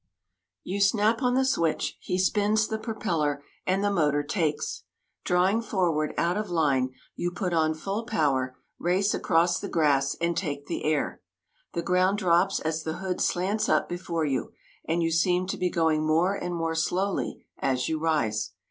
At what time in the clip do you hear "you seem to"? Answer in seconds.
15.03-15.55